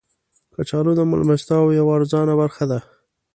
کچالو 0.55 0.91
د 0.97 1.01
میلمستیاو 1.11 1.75
یوه 1.79 1.91
ارزانه 1.97 2.33
برخه 2.41 2.65
ده 2.71 2.79